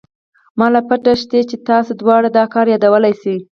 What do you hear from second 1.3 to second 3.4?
چې تاسې دواړه دا کار يادولې شې.